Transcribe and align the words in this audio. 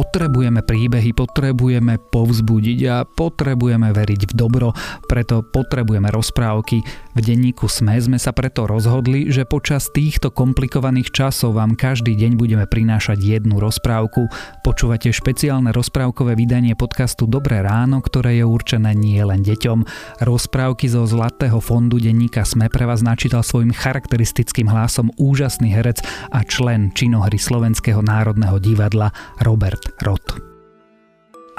Potrebujeme 0.00 0.64
príbehy, 0.64 1.12
potrebujeme 1.12 2.00
povzbudiť 2.00 2.80
a 2.88 3.04
potrebujeme 3.04 3.92
veriť 3.92 4.32
v 4.32 4.32
dobro, 4.32 4.72
preto 5.04 5.44
potrebujeme 5.44 6.08
rozprávky. 6.08 6.80
V 7.12 7.20
denníku 7.20 7.68
SME 7.68 8.00
sme 8.00 8.16
sa 8.16 8.32
preto 8.32 8.64
rozhodli, 8.64 9.28
že 9.28 9.44
počas 9.44 9.92
týchto 9.92 10.32
komplikovaných 10.32 11.12
časov 11.12 11.60
vám 11.60 11.76
každý 11.76 12.16
deň 12.16 12.40
budeme 12.40 12.64
prinášať 12.64 13.20
jednu 13.20 13.60
rozprávku. 13.60 14.24
Počúvate 14.64 15.12
špeciálne 15.12 15.68
rozprávkové 15.68 16.32
vydanie 16.32 16.72
podcastu 16.80 17.28
Dobré 17.28 17.60
ráno, 17.60 18.00
ktoré 18.00 18.40
je 18.40 18.48
určené 18.48 18.96
nie 18.96 19.20
len 19.20 19.44
deťom. 19.44 19.84
Rozprávky 20.24 20.88
zo 20.88 21.04
Zlatého 21.04 21.60
fondu 21.60 22.00
denníka 22.00 22.48
SME 22.48 22.72
pre 22.72 22.88
vás 22.88 23.04
načítal 23.04 23.44
svojim 23.44 23.76
charakteristickým 23.76 24.64
hlasom 24.64 25.12
úžasný 25.20 25.76
herec 25.76 26.00
a 26.32 26.40
člen 26.40 26.88
činohry 26.96 27.36
Slovenského 27.36 28.00
národného 28.00 28.56
divadla 28.56 29.12
Robert 29.44 29.89
Roth. 29.98 30.38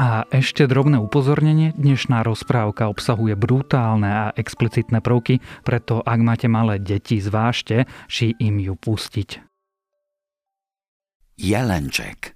A 0.01 0.25
ešte 0.33 0.65
drobné 0.65 0.97
upozornenie, 0.97 1.77
dnešná 1.77 2.25
rozprávka 2.25 2.89
obsahuje 2.89 3.37
brutálne 3.37 4.09
a 4.09 4.25
explicitné 4.33 4.97
prvky, 4.97 5.43
preto 5.61 6.01
ak 6.01 6.19
máte 6.23 6.47
malé 6.49 6.81
deti, 6.81 7.21
zvážte, 7.21 7.85
či 8.09 8.33
im 8.41 8.57
ju 8.57 8.73
pustiť. 8.73 9.43
Jelenček 11.37 12.33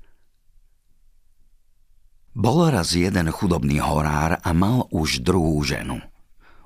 Bol 2.36 2.68
raz 2.68 2.92
jeden 2.92 3.32
chudobný 3.32 3.80
horár 3.80 4.44
a 4.44 4.50
mal 4.52 4.92
už 4.92 5.24
druhú 5.24 5.64
ženu. 5.64 6.04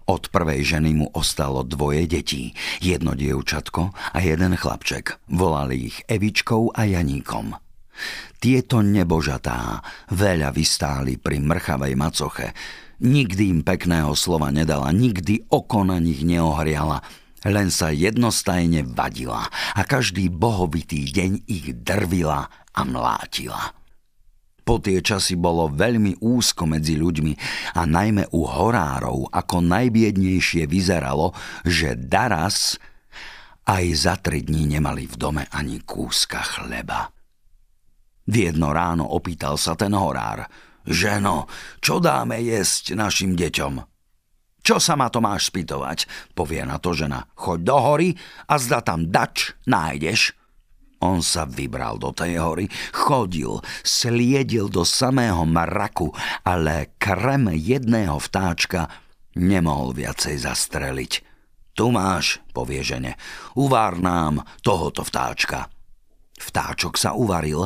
Od 0.09 0.25
prvej 0.33 0.65
ženy 0.65 0.97
mu 0.97 1.07
ostalo 1.13 1.61
dvoje 1.61 2.09
detí, 2.09 2.57
jedno 2.81 3.13
dievčatko 3.13 3.93
a 3.93 4.17
jeden 4.17 4.57
chlapček. 4.57 5.21
Volali 5.29 5.93
ich 5.93 6.01
Evičkou 6.09 6.73
a 6.73 6.89
Janíkom. 6.89 7.68
Tieto 8.39 8.79
nebožatá 8.79 9.83
veľa 10.15 10.55
vystáli 10.55 11.19
pri 11.19 11.43
mrchavej 11.43 11.93
macoche. 11.99 12.47
Nikdy 12.99 13.43
im 13.47 13.61
pekného 13.63 14.11
slova 14.15 14.51
nedala, 14.51 14.91
nikdy 14.91 15.47
oko 15.47 15.87
na 15.87 15.99
nich 16.03 16.23
neohriala, 16.23 16.99
len 17.47 17.71
sa 17.71 17.95
jednostajne 17.95 18.83
vadila 18.83 19.47
a 19.51 19.81
každý 19.87 20.27
bohovitý 20.27 21.07
deň 21.07 21.31
ich 21.47 21.71
drvila 21.71 22.51
a 22.75 22.81
mlátila. 22.83 23.71
Po 24.67 24.77
tie 24.77 25.01
časy 25.01 25.33
bolo 25.33 25.65
veľmi 25.71 26.21
úzko 26.21 26.69
medzi 26.69 26.93
ľuďmi 26.93 27.33
a 27.73 27.89
najmä 27.89 28.29
u 28.35 28.45
horárov 28.45 29.33
ako 29.33 29.65
najbiednejšie 29.65 30.69
vyzeralo, 30.69 31.33
že 31.65 31.97
daraz 31.97 32.77
aj 33.65 33.85
za 33.97 34.13
tri 34.21 34.45
dní 34.45 34.77
nemali 34.77 35.09
v 35.09 35.15
dome 35.17 35.43
ani 35.49 35.81
kúska 35.81 36.45
chleba. 36.45 37.18
V 38.29 38.53
jedno 38.53 38.69
ráno 38.69 39.09
opýtal 39.09 39.57
sa 39.57 39.73
ten 39.73 39.89
horár. 39.97 40.45
Ženo, 40.85 41.49
čo 41.81 41.97
dáme 41.97 42.37
jesť 42.37 42.93
našim 42.93 43.33
deťom? 43.33 43.81
Čo 44.61 44.77
sa 44.77 44.93
ma 44.93 45.09
to 45.09 45.17
máš 45.17 45.49
spýtovať? 45.49 46.05
Povie 46.37 46.61
na 46.61 46.77
to 46.77 46.93
žena. 46.93 47.25
Choď 47.33 47.59
do 47.65 47.77
hory 47.81 48.09
a 48.45 48.61
zda 48.61 48.85
tam 48.85 49.09
dač 49.09 49.57
nájdeš. 49.65 50.37
On 51.01 51.25
sa 51.25 51.49
vybral 51.49 51.97
do 51.97 52.13
tej 52.13 52.37
hory, 52.37 52.69
chodil, 52.93 53.63
sliedil 53.81 54.69
do 54.69 54.85
samého 54.85 55.47
mraku, 55.47 56.13
ale 56.45 56.93
krem 57.01 57.49
jedného 57.55 58.19
vtáčka 58.19 58.93
nemohol 59.39 59.95
viacej 59.95 60.37
zastreliť. 60.43 61.13
Tu 61.73 61.85
máš, 61.89 62.43
povie 62.51 62.83
žene, 62.83 63.17
uvár 63.57 63.97
nám 63.97 64.43
tohoto 64.61 65.01
vtáčka. 65.01 65.71
Vtáčok 66.35 66.99
sa 66.99 67.15
uvaril 67.15 67.63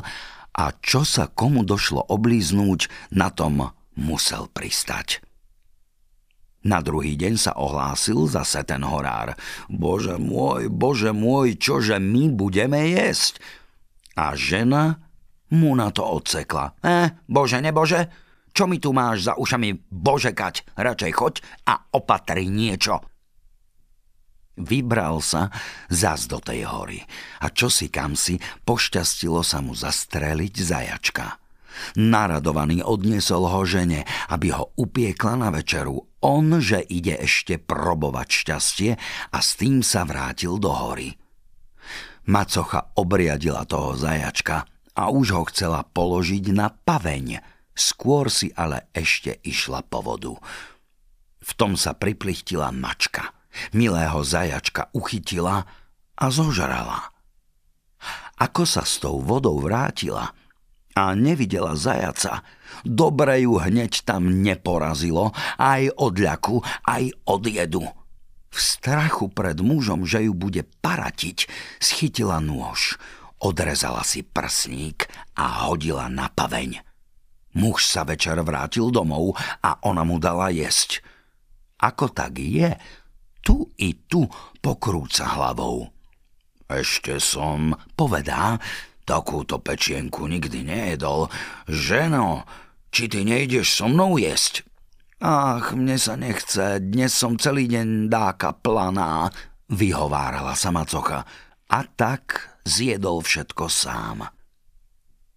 a 0.54 0.74
čo 0.82 1.02
sa 1.02 1.30
komu 1.30 1.66
došlo 1.66 2.06
oblíznúť, 2.14 2.88
na 3.14 3.34
tom 3.34 3.74
musel 3.98 4.50
pristať. 4.50 5.22
Na 6.64 6.80
druhý 6.80 7.20
deň 7.20 7.34
sa 7.36 7.52
ohlásil 7.60 8.24
zase 8.32 8.64
ten 8.64 8.88
horár. 8.88 9.36
Bože 9.68 10.16
môj, 10.16 10.72
bože 10.72 11.12
môj, 11.12 11.60
čože 11.60 12.00
my 12.00 12.32
budeme 12.32 12.88
jesť? 12.88 13.44
A 14.16 14.32
žena 14.40 15.04
mu 15.52 15.76
na 15.76 15.92
to 15.92 16.08
odsekla. 16.08 16.80
Eh, 16.80 17.20
bože, 17.28 17.60
nebože, 17.60 18.08
čo 18.56 18.70
mi 18.70 18.80
tu 18.80 18.96
máš 18.96 19.28
za 19.28 19.34
ušami 19.36 19.92
božekať? 19.92 20.78
Radšej 20.80 21.12
choď 21.12 21.34
a 21.68 21.84
opatri 21.92 22.48
niečo. 22.48 23.04
Vybral 24.54 25.18
sa 25.18 25.50
zas 25.90 26.30
do 26.30 26.38
tej 26.38 26.70
hory 26.70 27.02
a 27.42 27.50
čo 27.50 27.74
si 27.74 27.90
kam 27.90 28.14
si, 28.14 28.38
pošťastilo 28.38 29.42
sa 29.42 29.66
mu 29.66 29.74
zastreliť 29.74 30.54
zajačka. 30.54 31.42
Naradovaný 31.98 32.86
odniesol 32.86 33.50
ho 33.50 33.66
žene, 33.66 34.06
aby 34.30 34.54
ho 34.54 34.70
upiekla 34.78 35.42
na 35.42 35.50
večeru. 35.50 36.06
On, 36.22 36.46
že 36.62 36.86
ide 36.86 37.18
ešte 37.18 37.58
probovať 37.58 38.28
šťastie 38.30 38.92
a 39.34 39.38
s 39.42 39.58
tým 39.58 39.82
sa 39.82 40.06
vrátil 40.06 40.62
do 40.62 40.70
hory. 40.70 41.18
Macocha 42.30 42.94
obriadila 42.94 43.66
toho 43.66 43.98
zajačka 43.98 44.70
a 44.94 45.10
už 45.10 45.28
ho 45.34 45.44
chcela 45.50 45.82
položiť 45.82 46.54
na 46.54 46.70
paveň, 46.70 47.42
skôr 47.74 48.30
si 48.30 48.54
ale 48.54 48.86
ešte 48.94 49.42
išla 49.42 49.82
po 49.82 50.06
vodu. 50.06 50.38
V 51.42 51.52
tom 51.58 51.74
sa 51.74 51.98
priplichtila 51.98 52.70
mačka– 52.70 53.34
milého 53.72 54.22
zajačka 54.22 54.90
uchytila 54.94 55.66
a 56.18 56.26
zožrala. 56.30 57.14
Ako 58.40 58.68
sa 58.68 58.84
s 58.84 59.00
tou 59.00 59.22
vodou 59.24 59.62
vrátila 59.62 60.34
a 60.94 61.04
nevidela 61.18 61.74
zajaca, 61.74 62.46
dobre 62.86 63.46
ju 63.46 63.58
hneď 63.58 64.06
tam 64.06 64.44
neporazilo, 64.44 65.34
aj 65.58 65.90
od 65.98 66.14
ľaku, 66.20 66.58
aj 66.86 67.04
od 67.26 67.44
jedu. 67.50 67.86
V 68.54 68.58
strachu 68.62 69.34
pred 69.34 69.58
mužom, 69.58 70.06
že 70.06 70.30
ju 70.30 70.38
bude 70.38 70.62
paratiť, 70.86 71.50
schytila 71.82 72.38
nôž, 72.38 73.02
odrezala 73.42 74.06
si 74.06 74.22
prsník 74.22 75.10
a 75.34 75.66
hodila 75.66 76.06
na 76.06 76.30
paveň. 76.30 76.86
Muž 77.58 77.86
sa 77.86 78.06
večer 78.06 78.38
vrátil 78.42 78.90
domov 78.94 79.38
a 79.62 79.78
ona 79.86 80.06
mu 80.06 80.18
dala 80.18 80.50
jesť. 80.54 81.02
Ako 81.82 82.10
tak 82.14 82.38
je, 82.38 82.78
tu 83.44 83.68
i 83.78 84.08
tu 84.08 84.24
pokrúca 84.64 85.28
hlavou. 85.36 85.92
Ešte 86.72 87.20
som, 87.20 87.76
povedá, 87.94 88.58
takúto 89.04 89.60
pečienku 89.60 90.26
nikdy 90.26 90.64
nejedol. 90.64 91.28
Ženo, 91.68 92.48
či 92.90 93.12
ty 93.12 93.28
nejdeš 93.28 93.84
so 93.84 93.86
mnou 93.92 94.16
jesť? 94.16 94.64
Ach, 95.24 95.76
mne 95.76 95.96
sa 96.00 96.16
nechce, 96.20 96.84
dnes 96.84 97.12
som 97.12 97.40
celý 97.40 97.68
deň 97.68 98.12
dáka 98.12 98.56
planá, 98.56 99.32
vyhovárala 99.72 100.56
sa 100.56 100.72
macocha. 100.72 101.24
A 101.72 101.80
tak 101.88 102.52
zjedol 102.68 103.24
všetko 103.24 103.68
sám. 103.72 104.28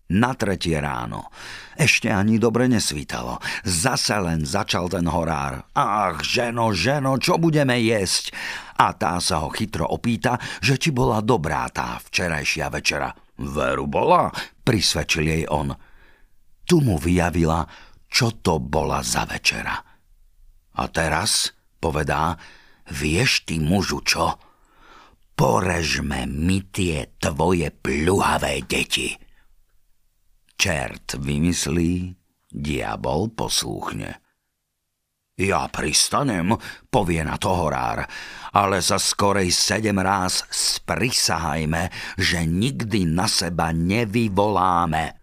Na 0.07 0.39
tretie 0.39 0.79
ráno. 0.79 1.35
Ešte 1.75 2.07
ani 2.07 2.39
dobre 2.39 2.71
nesvítalo. 2.71 3.43
Zase 3.67 4.15
len 4.23 4.47
začal 4.47 4.87
ten 4.87 5.11
horár. 5.11 5.67
Ach, 5.75 6.23
ženo, 6.23 6.71
ženo, 6.71 7.19
čo 7.19 7.43
budeme 7.43 7.75
jesť? 7.83 8.31
A 8.79 8.95
tá 8.95 9.19
sa 9.19 9.43
ho 9.43 9.51
chytro 9.51 9.83
opýta, 9.91 10.39
že 10.63 10.79
či 10.79 10.95
bola 10.95 11.19
dobrá 11.19 11.67
tá 11.75 11.99
včerajšia 11.99 12.71
večera. 12.71 13.11
Veru 13.43 13.91
bola, 13.91 14.31
prisvedčil 14.63 15.27
jej 15.27 15.45
on. 15.51 15.75
Tu 16.63 16.79
mu 16.79 17.03
vyjavila, 17.03 17.67
čo 18.07 18.31
to 18.39 18.63
bola 18.63 19.03
za 19.03 19.27
večera. 19.27 19.75
A 20.77 20.83
teraz, 20.87 21.51
povedá, 21.83 22.39
vieš 22.95 23.43
ty 23.43 23.59
mužu 23.59 24.07
čo? 24.07 24.39
Porežme 25.35 26.31
mi 26.31 26.63
tie 26.63 27.11
tvoje 27.19 27.75
pľuhavé 27.75 28.63
deti. 28.65 29.26
Čert 30.57 31.21
vymyslí, 31.21 32.17
diabol 32.49 33.29
poslúchne. 33.37 34.25
Ja 35.37 35.69
pristanem, 35.69 36.57
povie 36.89 37.21
na 37.21 37.37
to 37.37 37.53
horár, 37.53 38.09
ale 38.57 38.81
sa 38.81 38.97
skorej 38.97 39.53
sedem 39.53 40.01
ráz 40.01 40.49
sprisahajme, 40.49 41.93
že 42.17 42.49
nikdy 42.49 43.05
na 43.05 43.29
seba 43.29 43.69
nevyvoláme. 43.69 45.21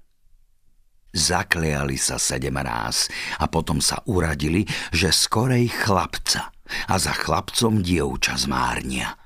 Zakliali 1.10 1.98
sa 1.98 2.22
sedem 2.22 2.54
ráz 2.54 3.10
a 3.42 3.50
potom 3.50 3.82
sa 3.82 4.06
uradili, 4.06 4.70
že 4.94 5.10
skorej 5.10 5.66
chlapca 5.74 6.54
a 6.86 6.96
za 7.02 7.14
chlapcom 7.14 7.82
dievča 7.82 8.38
zmárnia. 8.38 9.23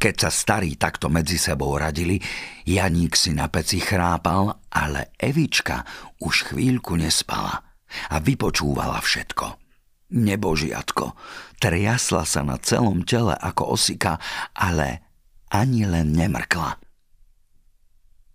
Keď 0.00 0.14
sa 0.16 0.30
starí 0.32 0.80
takto 0.80 1.12
medzi 1.12 1.36
sebou 1.36 1.76
radili, 1.76 2.18
Janík 2.64 3.14
si 3.14 3.36
na 3.36 3.52
peci 3.52 3.78
chrápal, 3.78 4.64
ale 4.72 5.12
Evička 5.20 5.84
už 6.24 6.52
chvíľku 6.52 6.96
nespala 6.96 7.62
a 8.08 8.16
vypočúvala 8.20 9.00
všetko. 9.00 9.60
Nebožiatko, 10.08 11.12
triasla 11.60 12.24
sa 12.24 12.40
na 12.40 12.56
celom 12.56 13.04
tele 13.04 13.36
ako 13.36 13.76
osika, 13.76 14.16
ale 14.56 15.04
ani 15.52 15.84
len 15.84 16.16
nemrkla. 16.16 16.80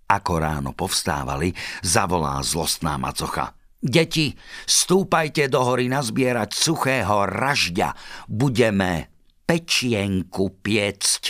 Ako 0.06 0.34
ráno 0.38 0.78
povstávali, 0.78 1.58
zavolá 1.82 2.38
zlostná 2.46 3.02
macocha. 3.02 3.58
Deti, 3.84 4.38
stúpajte 4.64 5.50
do 5.50 5.60
hory 5.66 5.90
nazbierať 5.90 6.56
suchého 6.56 7.26
ražďa. 7.26 7.98
Budeme 8.30 9.13
pečienku 9.46 10.64
piecť. 10.64 11.24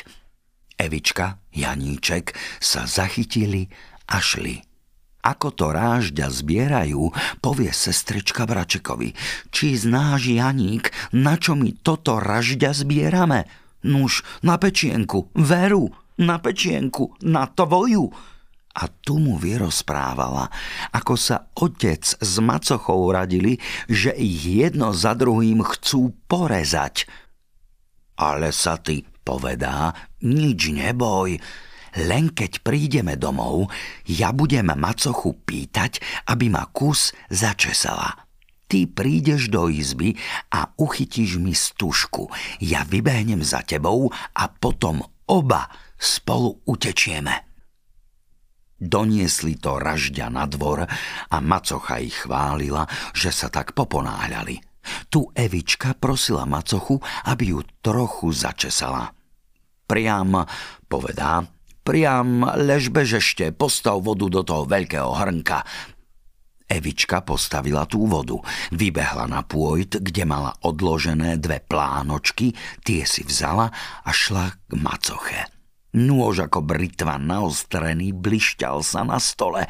Evička, 0.78 1.38
Janíček 1.54 2.34
sa 2.58 2.90
zachytili 2.90 3.70
a 4.10 4.18
šli. 4.18 4.62
Ako 5.24 5.56
to 5.56 5.72
rážďa 5.72 6.28
zbierajú, 6.28 7.08
povie 7.40 7.72
sestrička 7.72 8.44
Bračekovi. 8.44 9.16
Či 9.56 9.88
znáš 9.88 10.28
Janík, 10.28 10.92
na 11.16 11.40
čo 11.40 11.56
my 11.56 11.72
toto 11.80 12.20
ražďa 12.20 12.76
zbierame? 12.76 13.48
Nuž, 13.88 14.28
na 14.44 14.60
pečienku, 14.60 15.32
veru, 15.32 15.96
na 16.20 16.44
pečienku, 16.44 17.16
na 17.24 17.48
tvoju. 17.48 18.12
A 18.74 18.84
tu 18.90 19.22
mu 19.22 19.40
vyrozprávala, 19.40 20.50
ako 20.92 21.14
sa 21.16 21.48
otec 21.56 22.04
s 22.04 22.34
macochou 22.42 23.08
radili, 23.14 23.62
že 23.86 24.12
ich 24.18 24.44
jedno 24.44 24.92
za 24.92 25.16
druhým 25.16 25.64
chcú 25.64 26.12
porezať. 26.28 27.08
Ale 28.24 28.56
sa 28.56 28.80
ty 28.80 29.04
povedá, 29.28 29.92
nič 30.24 30.72
neboj, 30.72 31.36
len 32.00 32.32
keď 32.32 32.64
prídeme 32.64 33.20
domov, 33.20 33.68
ja 34.08 34.32
budem 34.32 34.72
macochu 34.72 35.36
pýtať, 35.44 36.00
aby 36.32 36.48
ma 36.48 36.72
kus 36.72 37.12
začesala. 37.28 38.24
Ty 38.72 38.90
prídeš 38.90 39.54
do 39.54 39.70
izby 39.70 40.18
a 40.50 40.72
uchytíš 40.80 41.38
mi 41.38 41.54
stužku. 41.54 42.32
Ja 42.64 42.88
vybehnem 42.88 43.44
za 43.44 43.62
tebou 43.62 44.10
a 44.34 44.44
potom 44.50 45.06
oba 45.30 45.70
spolu 46.00 46.64
utečieme. 46.66 47.46
Doniesli 48.82 49.62
to 49.62 49.78
ražďa 49.78 50.28
na 50.34 50.50
dvor 50.50 50.90
a 51.30 51.38
macocha 51.38 52.02
ich 52.02 52.26
chválila, 52.26 52.90
že 53.14 53.30
sa 53.30 53.48
tak 53.54 53.78
poponáhľali. 53.78 54.73
Tu 55.08 55.24
Evička 55.36 55.96
prosila 55.96 56.44
macochu, 56.44 57.00
aby 57.30 57.56
ju 57.56 57.60
trochu 57.80 58.32
začesala. 58.36 59.12
Priam, 59.88 60.48
povedá, 60.88 61.44
Priam 61.84 62.48
lež 62.48 62.96
bežešte, 62.96 63.52
postav 63.52 64.00
vodu 64.00 64.32
do 64.32 64.40
toho 64.40 64.64
veľkého 64.64 65.20
hrnka. 65.20 65.68
Evička 66.64 67.20
postavila 67.20 67.84
tú 67.84 68.08
vodu, 68.08 68.40
vybehla 68.72 69.28
na 69.28 69.44
pôjt, 69.44 70.00
kde 70.00 70.24
mala 70.24 70.56
odložené 70.64 71.36
dve 71.44 71.60
plánočky, 71.60 72.56
tie 72.88 73.04
si 73.04 73.28
vzala 73.28 73.68
a 74.08 74.10
šla 74.16 74.56
k 74.64 74.72
macoche. 74.80 75.44
Nôž 75.94 76.48
ako 76.48 76.64
britva 76.64 77.20
naostrený 77.20 78.16
blišťal 78.16 78.80
sa 78.80 79.04
na 79.04 79.20
stole. 79.20 79.68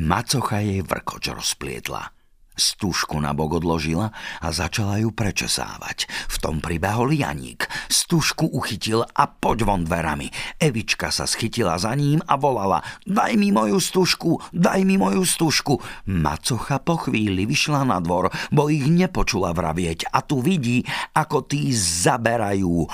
Macocha 0.00 0.64
jej 0.64 0.80
vrkoč 0.80 1.36
rozplietla. 1.36 2.21
Stúžku 2.52 3.16
na 3.16 3.32
bok 3.32 3.64
odložila 3.64 4.12
a 4.44 4.48
začala 4.52 5.00
ju 5.00 5.08
prečesávať. 5.08 6.04
V 6.28 6.36
tom 6.36 6.60
pribehol 6.60 7.16
Janík. 7.16 7.64
Stúžku 7.88 8.44
uchytil 8.44 9.08
a 9.08 9.24
poď 9.24 9.64
von 9.64 9.82
dverami. 9.88 10.28
Evička 10.60 11.08
sa 11.08 11.24
schytila 11.24 11.80
za 11.80 11.96
ním 11.96 12.20
a 12.28 12.36
volala 12.36 12.84
Daj 13.08 13.40
mi 13.40 13.48
moju 13.48 13.80
stúžku, 13.80 14.36
daj 14.52 14.84
mi 14.84 15.00
moju 15.00 15.24
stúžku. 15.24 15.80
Macocha 16.12 16.76
po 16.84 17.00
chvíli 17.00 17.48
vyšla 17.48 17.88
na 17.88 18.04
dvor, 18.04 18.28
bo 18.52 18.68
ich 18.68 18.84
nepočula 18.84 19.56
vravieť 19.56 20.12
a 20.12 20.20
tu 20.20 20.44
vidí, 20.44 20.84
ako 21.16 21.48
tí 21.48 21.72
zaberajú. 21.72 22.84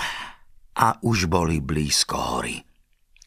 A 0.79 0.95
už 1.03 1.27
boli 1.27 1.59
blízko 1.59 2.15
hory. 2.15 2.68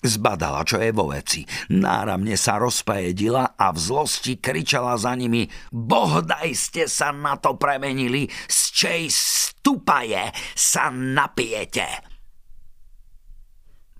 Zbadala, 0.01 0.65
čo 0.65 0.81
je 0.81 0.89
vo 0.89 1.13
veci. 1.13 1.45
Náramne 1.77 2.33
sa 2.33 2.57
rozpajedila 2.57 3.53
a 3.53 3.69
v 3.69 3.77
zlosti 3.77 4.41
kričala 4.41 4.97
za 4.97 5.13
nimi 5.13 5.45
Bohdaj 5.69 6.49
ste 6.57 6.83
sa 6.89 7.13
na 7.13 7.37
to 7.37 7.53
premenili, 7.53 8.25
z 8.49 8.59
čej 8.73 9.01
stupaje 9.13 10.33
sa 10.57 10.89
napijete. 10.89 11.85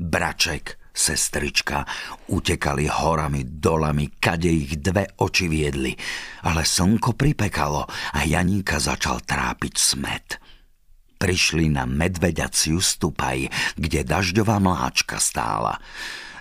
Braček, 0.01 0.89
sestrička, 0.89 1.86
utekali 2.33 2.89
horami, 2.89 3.45
dolami, 3.45 4.18
kade 4.18 4.50
ich 4.50 4.81
dve 4.81 5.06
oči 5.21 5.45
viedli. 5.45 5.94
Ale 6.50 6.65
slnko 6.65 7.13
pripekalo 7.13 7.86
a 8.18 8.25
Janíka 8.25 8.81
začal 8.81 9.21
trápiť 9.21 9.74
smet. 9.77 10.42
Prišli 11.21 11.69
na 11.69 11.85
medveďaciu 11.85 12.81
stupaj, 12.81 13.45
kde 13.77 14.01
dažďová 14.01 14.57
mláčka 14.57 15.21
stála. 15.21 15.77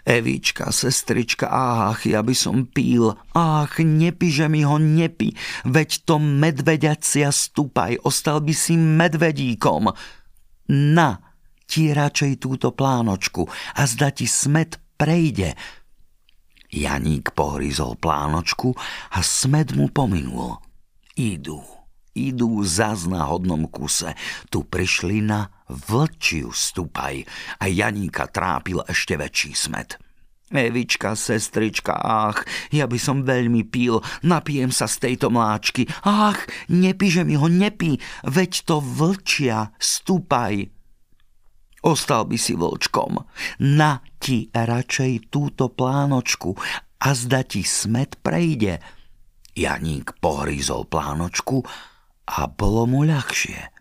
Evička, 0.08 0.72
sestrička, 0.72 1.52
ach, 1.52 2.08
ja 2.08 2.24
by 2.24 2.32
som 2.32 2.64
píl, 2.64 3.12
ach, 3.36 3.76
nepi, 3.76 4.32
že 4.32 4.48
mi 4.48 4.64
ho 4.64 4.80
nepi, 4.80 5.36
veď 5.68 6.08
to 6.08 6.16
medveďacia 6.16 7.28
stupaj, 7.28 8.00
ostal 8.08 8.40
by 8.40 8.56
si 8.56 8.80
medvedíkom. 8.80 9.92
Na, 10.72 11.10
ti 11.68 11.92
radšej 11.92 12.40
túto 12.40 12.72
plánočku 12.72 13.44
a 13.76 13.84
zda 13.84 14.16
ti 14.16 14.24
smet 14.24 14.80
prejde. 14.96 15.52
Janík 16.72 17.36
pohryzol 17.36 18.00
plánočku 18.00 18.72
a 19.12 19.20
smet 19.20 19.76
mu 19.76 19.92
pominul. 19.92 20.56
Idú 21.20 21.79
idú 22.14 22.62
zas 22.66 23.06
na 23.06 23.26
hodnom 23.26 23.66
kuse. 23.70 24.14
Tu 24.50 24.62
prišli 24.66 25.22
na 25.22 25.48
vlčiu 25.70 26.50
stupaj 26.50 27.24
a 27.62 27.64
Janíka 27.70 28.26
trápil 28.28 28.82
ešte 28.86 29.14
väčší 29.14 29.52
smet. 29.54 29.98
Evička, 30.50 31.14
sestrička, 31.14 31.94
ach, 31.94 32.42
ja 32.74 32.90
by 32.90 32.98
som 32.98 33.22
veľmi 33.22 33.70
pil, 33.70 34.02
napijem 34.26 34.74
sa 34.74 34.90
z 34.90 35.06
tejto 35.06 35.30
mláčky. 35.30 35.86
Ach, 36.02 36.42
nepí, 36.66 37.06
že 37.06 37.22
mi 37.22 37.38
ho 37.38 37.46
nepí, 37.46 38.02
veď 38.26 38.66
to 38.66 38.82
vlčia, 38.82 39.70
stúpaj. 39.78 40.74
Ostal 41.86 42.26
by 42.26 42.34
si 42.34 42.58
vlčkom. 42.58 43.22
Na 43.62 44.02
ti 44.18 44.50
radšej 44.50 45.30
túto 45.30 45.70
plánočku 45.70 46.58
a 46.98 47.08
zda 47.14 47.46
ti 47.46 47.62
smet 47.62 48.18
prejde. 48.18 48.82
Janík 49.54 50.18
pohrízol 50.18 50.84
plánočku 50.90 51.62
a 52.26 52.50
bolo 52.50 52.84
mu 52.84 53.06
ľahšie. 53.06 53.80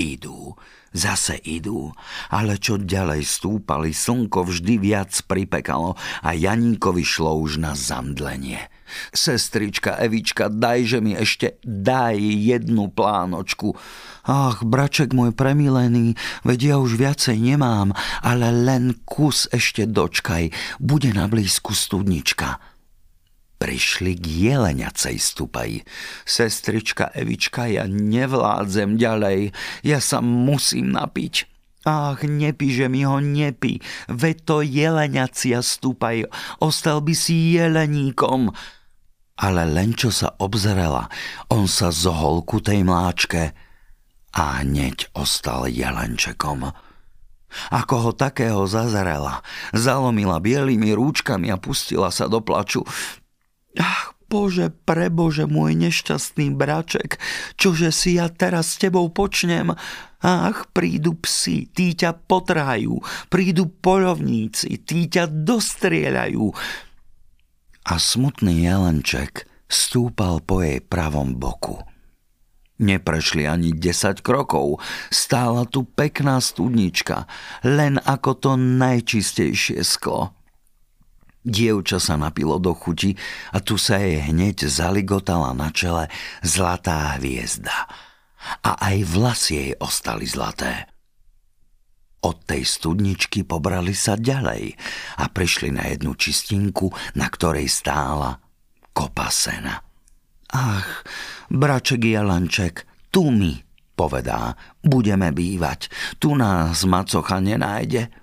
Idú, 0.00 0.54
zase 0.94 1.36
idú, 1.44 1.92
ale 2.30 2.56
čo 2.56 2.78
ďalej 2.78 3.26
stúpali, 3.26 3.92
slnko 3.92 4.48
vždy 4.48 4.80
viac 4.80 5.12
pripekalo 5.26 5.98
a 6.24 6.30
Janíkovi 6.32 7.04
šlo 7.04 7.36
už 7.42 7.58
na 7.60 7.76
zamdlenie. 7.76 8.70
Sestrička 9.10 9.98
Evička, 9.98 10.46
dajže 10.46 11.02
mi 11.02 11.18
ešte, 11.18 11.58
daj 11.66 12.16
jednu 12.22 12.88
plánočku. 12.88 13.74
Ach, 14.24 14.62
braček 14.62 15.10
môj 15.10 15.34
premilený, 15.34 16.14
veď 16.46 16.58
ja 16.62 16.76
už 16.78 16.94
viacej 16.96 17.36
nemám, 17.36 17.92
ale 18.22 18.54
len 18.54 18.94
kus 19.04 19.50
ešte 19.50 19.90
dočkaj, 19.90 20.54
bude 20.78 21.10
na 21.12 21.26
blízku 21.26 21.74
studnička 21.74 22.69
prišli 23.60 24.16
k 24.16 24.24
jeleniacej 24.24 25.20
stupaji. 25.20 25.84
Sestrička 26.24 27.12
Evička, 27.12 27.68
ja 27.68 27.84
nevládzem 27.84 28.96
ďalej, 28.96 29.52
ja 29.84 30.00
sa 30.00 30.24
musím 30.24 30.96
napiť. 30.96 31.44
Ach, 31.84 32.20
nepi, 32.20 32.72
že 32.72 32.92
mi 32.92 33.04
ho 33.08 33.20
nepi, 33.20 33.80
veď 34.08 34.36
to 34.44 34.56
jeleniacia 34.60 35.64
stupaj, 35.64 36.28
ostal 36.60 37.00
by 37.00 37.12
si 37.16 37.56
jeleníkom. 37.56 38.52
Ale 39.40 39.64
len 39.64 39.96
čo 39.96 40.12
sa 40.12 40.36
obzrela, 40.36 41.08
on 41.48 41.64
sa 41.64 41.88
zohol 41.88 42.44
ku 42.44 42.60
tej 42.60 42.84
mláčke 42.84 43.56
a 44.36 44.60
hneď 44.60 45.08
ostal 45.16 45.72
jelenčekom. 45.72 46.68
Ako 47.72 47.94
ho 48.04 48.10
takého 48.12 48.68
zazrela, 48.68 49.42
zalomila 49.72 50.38
bielými 50.38 50.92
rúčkami 50.92 51.48
a 51.48 51.56
pustila 51.56 52.12
sa 52.12 52.28
do 52.28 52.44
plaču. 52.44 52.84
Ach, 53.78 54.14
Bože, 54.30 54.70
prebože, 54.86 55.50
môj 55.50 55.74
nešťastný 55.74 56.54
braček, 56.54 57.18
čože 57.58 57.90
si 57.90 58.14
ja 58.14 58.30
teraz 58.30 58.78
s 58.78 58.86
tebou 58.86 59.10
počnem? 59.10 59.74
Ach, 60.22 60.70
prídu 60.70 61.18
psi, 61.18 61.66
tí 61.66 61.98
ťa 61.98 62.14
potrhajú, 62.30 63.02
prídu 63.26 63.66
polovníci, 63.66 64.86
tí 64.86 65.10
ťa 65.10 65.26
dostrieľajú. 65.26 66.46
A 67.90 67.94
smutný 67.98 68.70
jelenček 68.70 69.50
stúpal 69.66 70.38
po 70.46 70.62
jej 70.62 70.78
pravom 70.78 71.34
boku. 71.34 71.82
Neprešli 72.80 73.44
ani 73.50 73.74
10 73.76 74.24
krokov, 74.24 74.78
stála 75.10 75.66
tu 75.66 75.84
pekná 75.84 76.40
studnička, 76.40 77.26
len 77.66 77.98
ako 77.98 78.30
to 78.38 78.52
najčistejšie 78.56 79.84
sklo. 79.84 80.39
Dievča 81.40 81.96
sa 81.96 82.20
napilo 82.20 82.60
do 82.60 82.76
chuti 82.76 83.16
a 83.56 83.64
tu 83.64 83.80
sa 83.80 83.96
jej 83.96 84.20
hneď 84.28 84.68
zaligotala 84.68 85.56
na 85.56 85.72
čele 85.72 86.12
zlatá 86.44 87.16
hviezda. 87.16 87.88
A 88.60 88.76
aj 88.76 88.96
vlasy 89.08 89.52
jej 89.56 89.72
ostali 89.80 90.28
zlaté. 90.28 90.88
Od 92.20 92.36
tej 92.44 92.68
studničky 92.68 93.48
pobrali 93.48 93.96
sa 93.96 94.20
ďalej 94.20 94.76
a 95.16 95.24
prišli 95.32 95.72
na 95.72 95.88
jednu 95.88 96.12
čistinku, 96.12 96.92
na 97.16 97.32
ktorej 97.32 97.72
stála 97.72 98.36
kopa 98.92 99.32
sena. 99.32 99.80
Ach, 100.52 101.06
braček 101.48 102.04
Jalanček, 102.04 102.84
tu 103.08 103.32
mi, 103.32 103.56
povedá, 103.96 104.52
budeme 104.84 105.32
bývať, 105.32 105.88
tu 106.20 106.36
nás 106.36 106.84
macocha 106.84 107.40
nenájde. 107.40 108.19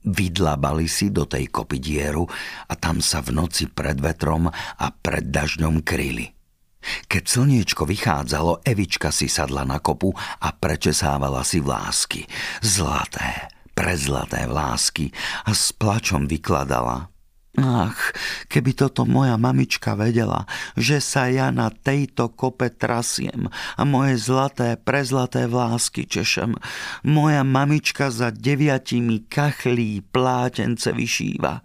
Vydlabali 0.00 0.88
si 0.88 1.12
do 1.12 1.28
tej 1.28 1.52
kopy 1.52 1.76
dieru 1.76 2.24
a 2.68 2.74
tam 2.76 3.04
sa 3.04 3.20
v 3.20 3.36
noci 3.36 3.68
pred 3.68 4.00
vetrom 4.00 4.48
a 4.48 4.86
pred 4.90 5.28
dažďom 5.28 5.84
kryli. 5.84 6.32
Keď 6.80 7.24
slniečko 7.28 7.84
vychádzalo, 7.84 8.64
Evička 8.64 9.12
si 9.12 9.28
sadla 9.28 9.68
na 9.68 9.84
kopu 9.84 10.16
a 10.16 10.48
prečesávala 10.48 11.44
si 11.44 11.60
vlásky. 11.60 12.24
Zlaté, 12.64 13.52
prezlaté 13.76 14.48
vlásky 14.48 15.12
a 15.44 15.52
s 15.52 15.76
plačom 15.76 16.24
vykladala. 16.24 17.12
Ach, 17.60 18.16
keby 18.48 18.72
toto 18.72 19.04
moja 19.04 19.36
mamička 19.36 19.92
vedela, 19.92 20.48
že 20.80 20.96
sa 20.96 21.28
ja 21.28 21.52
na 21.52 21.68
tejto 21.68 22.32
kope 22.32 22.72
trasiem 22.72 23.52
a 23.76 23.82
moje 23.84 24.16
zlaté, 24.16 24.80
prezlaté 24.80 25.44
vlásky 25.44 26.08
češem. 26.08 26.56
Moja 27.04 27.44
mamička 27.44 28.08
za 28.08 28.32
deviatimi 28.32 29.28
kachlí 29.28 30.00
plátence 30.00 30.88
vyšíva. 30.88 31.60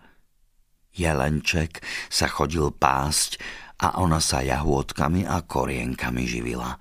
Jelenček 0.96 1.80
sa 2.12 2.28
chodil 2.28 2.75
pásť 2.75 3.40
a 3.80 4.00
ona 4.04 4.20
sa 4.20 4.44
jahôdkami 4.44 5.24
a 5.24 5.44
korienkami 5.48 6.24
živila. 6.28 6.75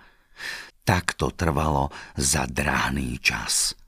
Tak 0.82 1.14
to 1.14 1.30
trvalo 1.34 1.94
za 2.18 2.50
dráhný 2.50 3.18
čas. 3.22 3.78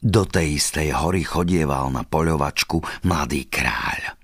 Do 0.00 0.24
tej 0.24 0.56
istej 0.56 0.96
hory 0.96 1.26
chodieval 1.26 1.92
na 1.92 2.08
poľovačku 2.08 3.04
mladý 3.04 3.50
kráľ. 3.52 4.19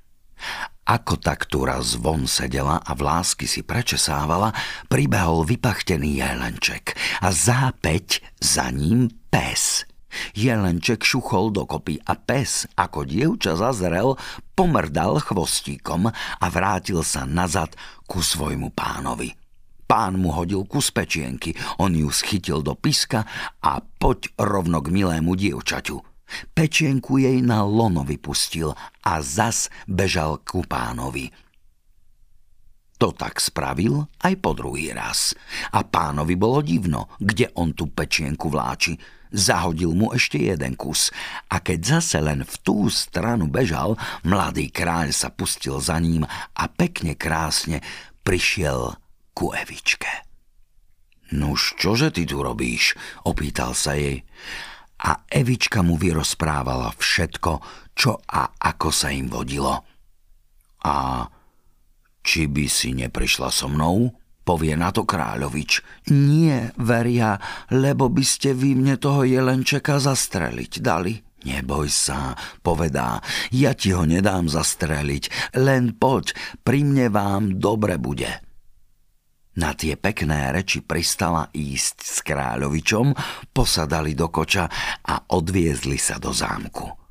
Ako 0.87 1.19
tak 1.19 1.51
tu 1.51 1.67
raz 1.67 1.99
von 1.99 2.31
sedela 2.31 2.79
a 2.79 2.95
v 2.95 3.11
lásky 3.11 3.51
si 3.51 3.67
prečesávala, 3.67 4.55
pribehol 4.87 5.43
vypachtený 5.43 6.23
jelenček 6.23 6.95
a 7.27 7.35
zápäť 7.35 8.23
za 8.39 8.71
ním 8.71 9.11
pes. 9.27 9.83
Jelenček 10.39 11.03
šuchol 11.03 11.51
dokopy 11.51 11.99
a 12.07 12.15
pes, 12.15 12.71
ako 12.79 13.03
dievča 13.03 13.59
zazrel, 13.59 14.15
pomrdal 14.55 15.19
chvostíkom 15.19 16.07
a 16.15 16.47
vrátil 16.55 17.03
sa 17.03 17.27
nazad 17.27 17.75
ku 18.07 18.23
svojmu 18.23 18.71
pánovi. 18.71 19.35
Pán 19.91 20.23
mu 20.23 20.31
hodil 20.35 20.63
kus 20.71 20.95
pečienky, 20.95 21.59
on 21.83 21.99
ju 21.99 22.15
schytil 22.15 22.63
do 22.63 22.79
piska 22.79 23.27
a 23.59 23.83
poď 23.83 24.31
rovno 24.39 24.79
k 24.83 24.95
milému 24.95 25.35
dievčaťu. 25.35 26.06
Pečienku 26.55 27.23
jej 27.23 27.39
na 27.43 27.63
lono 27.63 28.03
vypustil 28.03 28.75
a 29.07 29.13
zas 29.23 29.71
bežal 29.87 30.43
ku 30.43 30.67
pánovi. 30.67 31.31
To 32.97 33.13
tak 33.13 33.45
spravil 33.45 34.09
aj 34.25 34.35
po 34.41 34.57
druhý 34.57 34.97
raz. 34.97 35.37
A 35.77 35.85
pánovi 35.85 36.33
bolo 36.33 36.65
divno, 36.65 37.13
kde 37.21 37.53
on 37.61 37.77
tú 37.77 37.93
pečienku 37.93 38.49
vláči. 38.49 38.97
Zahodil 39.29 39.93
mu 39.93 40.17
ešte 40.17 40.41
jeden 40.41 40.81
kus. 40.81 41.13
A 41.53 41.61
keď 41.61 42.01
zase 42.01 42.25
len 42.25 42.41
v 42.41 42.55
tú 42.65 42.89
stranu 42.89 43.53
bežal, 43.53 44.01
mladý 44.25 44.73
kráľ 44.73 45.13
sa 45.13 45.29
pustil 45.29 45.77
za 45.77 46.01
ním 46.01 46.25
a 46.57 46.65
pekne 46.73 47.13
krásne 47.13 47.85
prišiel 48.25 48.97
ku 49.37 49.53
Evičke. 49.53 50.25
Nuž, 51.37 51.77
čože 51.77 52.09
ty 52.15 52.25
tu 52.25 52.41
robíš? 52.41 52.97
Opýtal 53.29 53.77
sa 53.77 53.93
jej. 53.93 54.25
A 54.97 55.29
Evička 55.29 55.85
mu 55.85 56.01
vyrozprávala 56.01 56.95
všetko, 56.97 57.53
čo 57.93 58.17
a 58.25 58.57
ako 58.57 58.89
sa 58.89 59.13
im 59.13 59.29
vodilo. 59.29 59.85
A 60.87 61.27
či 62.25 62.49
by 62.49 62.67
si 62.67 62.97
neprišla 62.97 63.51
so 63.53 63.69
mnou? 63.69 64.11
Povie 64.47 64.79
na 64.79 64.95
to 64.95 65.03
kráľovič. 65.03 65.83
Nie, 66.15 66.71
veria, 66.79 67.35
lebo 67.75 68.07
by 68.07 68.23
ste 68.23 68.55
vy 68.55 68.79
mne 68.79 68.95
toho 68.95 69.27
jelenčeka 69.27 69.99
zastreliť 69.99 70.73
dali. 70.79 71.19
Neboj 71.47 71.87
sa, 71.91 72.35
povedá, 72.63 73.23
ja 73.55 73.75
ti 73.75 73.95
ho 73.95 74.03
nedám 74.03 74.51
zastreliť, 74.51 75.55
len 75.59 75.95
poď, 75.95 76.35
pri 76.63 76.83
mne 76.83 77.07
vám 77.11 77.43
dobre 77.63 77.99
bude. 78.03 78.46
Na 79.57 79.73
tie 79.73 79.97
pekné 79.97 80.53
reči 80.53 80.85
pristala 80.85 81.49
ísť 81.49 81.97
s 82.05 82.17
kráľovičom, 82.21 83.17
posadali 83.57 84.13
do 84.13 84.29
koča 84.29 84.69
a 85.01 85.33
odviezli 85.33 85.97
sa 85.97 86.21
do 86.21 86.29
zámku. 86.29 87.07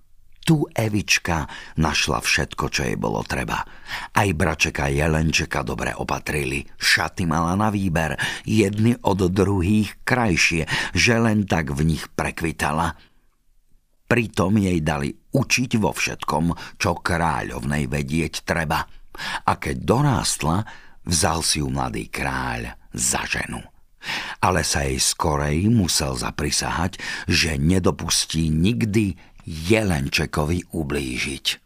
Tu 0.46 0.62
Evička 0.78 1.50
našla 1.82 2.22
všetko, 2.22 2.70
čo 2.70 2.86
jej 2.86 2.94
bolo 3.02 3.26
treba. 3.26 3.66
Aj 4.14 4.30
bračeka 4.30 4.94
Jelenčeka 4.94 5.66
dobre 5.66 5.98
opatrili. 5.98 6.62
Šaty 6.78 7.26
mala 7.26 7.58
na 7.58 7.74
výber, 7.74 8.14
jedny 8.46 8.94
od 9.02 9.26
druhých 9.26 10.06
krajšie, 10.06 10.70
že 10.94 11.18
len 11.18 11.50
tak 11.50 11.74
v 11.74 11.98
nich 11.98 12.06
prekvitala. 12.14 12.94
Pritom 14.06 14.62
jej 14.62 14.86
dali 14.86 15.10
učiť 15.34 15.82
vo 15.82 15.90
všetkom, 15.90 16.78
čo 16.78 16.94
kráľovnej 16.94 17.90
vedieť 17.90 18.46
treba. 18.46 18.86
A 19.50 19.52
keď 19.58 19.82
dorástla, 19.82 20.85
Vzal 21.06 21.46
si 21.46 21.62
ju 21.62 21.70
mladý 21.70 22.10
kráľ 22.10 22.74
za 22.94 23.26
ženu. 23.30 23.62
Ale 24.42 24.62
sa 24.62 24.86
jej 24.86 25.02
skorej 25.02 25.66
musel 25.70 26.14
zaprisahať, 26.14 27.02
že 27.26 27.58
nedopustí 27.58 28.54
nikdy 28.54 29.18
Jelenčekovi 29.46 30.74
ublížiť. 30.74 31.66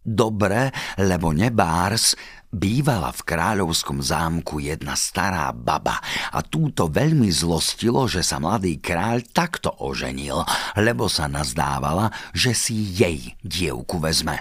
Dobre, 0.00 0.72
lebo 0.96 1.30
nebárs 1.30 2.16
bývala 2.50 3.14
v 3.14 3.20
kráľovskom 3.22 4.02
zámku 4.02 4.58
jedna 4.58 4.98
stará 4.98 5.54
baba 5.54 6.02
a 6.34 6.42
túto 6.42 6.90
veľmi 6.90 7.30
zlostilo, 7.30 8.08
že 8.10 8.24
sa 8.24 8.42
mladý 8.42 8.82
kráľ 8.82 9.22
takto 9.30 9.70
oženil, 9.76 10.42
lebo 10.80 11.06
sa 11.06 11.30
nazdávala, 11.30 12.10
že 12.34 12.56
si 12.56 12.74
jej 12.96 13.38
dievku 13.44 14.02
vezme. 14.02 14.40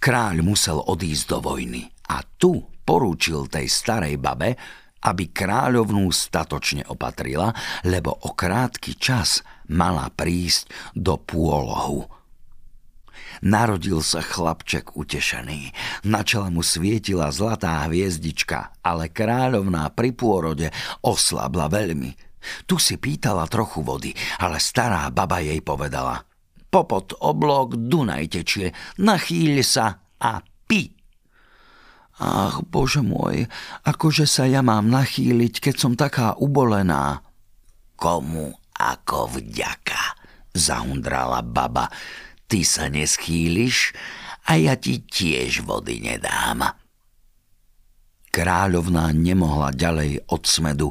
Kráľ 0.00 0.42
musel 0.42 0.80
odísť 0.80 1.24
do 1.30 1.38
vojny 1.44 1.84
a 2.08 2.24
tu 2.24 2.64
porúčil 2.88 3.52
tej 3.52 3.68
starej 3.68 4.16
babe, 4.16 4.56
aby 5.04 5.28
kráľovnú 5.28 6.08
statočne 6.08 6.88
opatrila, 6.88 7.52
lebo 7.84 8.16
o 8.24 8.32
krátky 8.32 8.96
čas 8.96 9.44
mala 9.68 10.08
prísť 10.08 10.96
do 10.96 11.20
pôlohu. 11.20 12.08
Narodil 13.44 14.02
sa 14.02 14.18
chlapček 14.18 14.98
utešený. 14.98 15.70
Na 16.10 16.26
čele 16.26 16.50
mu 16.50 16.64
svietila 16.64 17.30
zlatá 17.30 17.86
hviezdička, 17.86 18.82
ale 18.82 19.14
kráľovná 19.14 19.94
pri 19.94 20.10
pôrode 20.10 20.66
oslabla 21.06 21.70
veľmi. 21.70 22.10
Tu 22.66 22.80
si 22.82 22.98
pýtala 22.98 23.46
trochu 23.46 23.84
vody, 23.84 24.10
ale 24.42 24.58
stará 24.58 25.12
baba 25.14 25.38
jej 25.38 25.62
povedala. 25.62 26.24
Popod 26.66 27.14
oblok 27.22 27.78
Dunaj 27.78 28.24
tečie, 28.34 28.74
nachýľ 28.98 29.54
sa 29.62 30.02
a 30.18 30.42
pi. 30.42 30.97
Ach, 32.18 32.58
bože 32.66 32.98
môj, 32.98 33.46
akože 33.86 34.26
sa 34.26 34.42
ja 34.42 34.58
mám 34.58 34.90
nachýliť, 34.90 35.70
keď 35.70 35.74
som 35.78 35.94
taká 35.94 36.34
ubolená. 36.34 37.22
Komu 37.94 38.50
ako 38.74 39.38
vďaka, 39.38 40.18
zahundrala 40.50 41.46
baba. 41.46 41.86
Ty 42.50 42.60
sa 42.66 42.90
neschýliš 42.90 43.94
a 44.50 44.58
ja 44.58 44.74
ti 44.74 44.98
tiež 45.06 45.62
vody 45.62 46.02
nedám. 46.02 46.74
Kráľovná 48.34 49.14
nemohla 49.14 49.70
ďalej 49.74 50.26
od 50.30 50.42
smedu, 50.42 50.88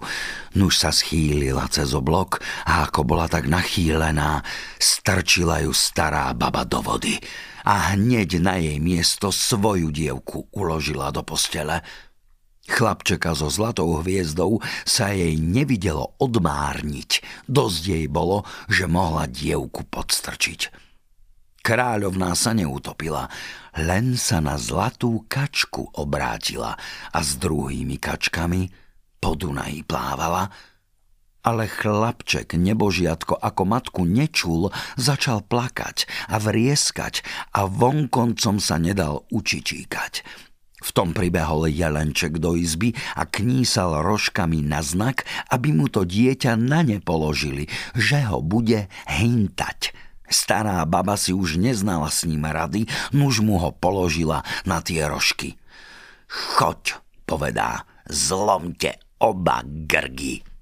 nuž 0.55 0.79
sa 0.79 0.95
schýlila 0.95 1.67
cez 1.67 1.91
oblok 1.91 2.39
a 2.67 2.87
ako 2.87 3.03
bola 3.03 3.27
tak 3.27 3.51
nachýlená, 3.51 4.43
strčila 4.79 5.63
ju 5.63 5.71
stará 5.75 6.31
baba 6.31 6.63
do 6.63 6.79
vody 6.79 7.19
a 7.67 7.91
hneď 7.91 8.39
na 8.39 8.55
jej 8.55 8.79
miesto 8.79 9.27
svoju 9.27 9.91
dievku 9.91 10.47
uložila 10.55 11.11
do 11.11 11.19
postele. 11.19 11.83
Chlapčeka 12.67 13.35
so 13.35 13.51
zlatou 13.51 13.99
hviezdou 13.99 14.63
sa 14.87 15.11
jej 15.11 15.35
nevidelo 15.35 16.15
odmárniť. 16.19 17.43
Dosť 17.47 17.81
jej 17.83 18.05
bolo, 18.07 18.47
že 18.71 18.87
mohla 18.87 19.27
dievku 19.27 19.83
podstrčiť. 19.83 20.87
Kráľovná 21.59 22.31
sa 22.39 22.55
neutopila, 22.55 23.27
len 23.75 24.15
sa 24.15 24.39
na 24.39 24.55
zlatú 24.55 25.27
kačku 25.27 25.91
obrátila 25.99 26.79
a 27.11 27.19
s 27.19 27.35
druhými 27.35 27.99
kačkami 27.99 28.71
po 29.19 29.35
Dunaji 29.35 29.83
plávala, 29.83 30.47
ale 31.47 31.71
chlapček 31.71 32.59
nebožiatko 32.59 33.39
ako 33.39 33.63
matku 33.63 34.03
nečul, 34.03 34.67
začal 34.99 35.47
plakať 35.47 36.03
a 36.27 36.43
vrieskať 36.43 37.23
a 37.55 37.63
vonkoncom 37.63 38.59
sa 38.59 38.75
nedal 38.75 39.23
učičíkať. 39.31 40.27
V 40.77 40.89
tom 40.93 41.15
pribehol 41.15 41.71
jelenček 41.71 42.37
do 42.37 42.53
izby 42.53 42.93
a 43.15 43.23
knísal 43.25 44.03
rožkami 44.03 44.61
na 44.61 44.83
znak, 44.83 45.23
aby 45.47 45.71
mu 45.73 45.87
to 45.87 46.03
dieťa 46.03 46.59
na 46.59 46.83
ne 46.83 46.99
položili, 46.99 47.71
že 47.95 48.27
ho 48.27 48.43
bude 48.43 48.91
hintať. 49.07 49.95
Stará 50.27 50.83
baba 50.83 51.15
si 51.15 51.31
už 51.31 51.55
neznala 51.55 52.11
s 52.11 52.27
ním 52.27 52.43
rady, 52.43 52.85
nuž 53.15 53.39
mu 53.39 53.55
ho 53.57 53.71
položila 53.71 54.43
na 54.67 54.83
tie 54.83 55.07
rožky. 55.07 55.55
Choď, 56.27 56.99
povedá, 57.23 57.87
zlomte 58.05 58.99
oba 59.23 59.63
grgy. 59.63 60.56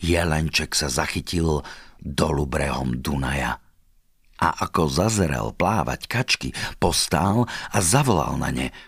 Jelenček 0.00 0.72
sa 0.72 0.88
zachytil 0.88 1.62
dolu 2.00 2.48
brehom 2.48 2.98
Dunaja. 2.98 3.60
A 4.40 4.48
ako 4.64 4.88
zazrel 4.88 5.52
plávať 5.52 6.08
kačky, 6.08 6.48
postál 6.80 7.44
a 7.70 7.78
zavolal 7.84 8.40
na 8.40 8.50
ne– 8.50 8.68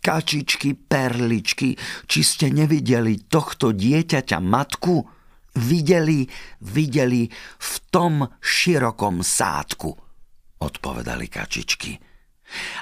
Kačičky, 0.00 0.72
perličky, 0.72 1.76
či 2.08 2.20
ste 2.24 2.48
nevideli 2.48 3.20
tohto 3.28 3.76
dieťaťa 3.76 4.40
matku? 4.40 5.04
Videli, 5.60 6.24
videli 6.64 7.28
v 7.60 7.72
tom 7.92 8.24
širokom 8.40 9.20
sádku, 9.20 9.92
odpovedali 10.56 11.28
kačičky. 11.28 12.00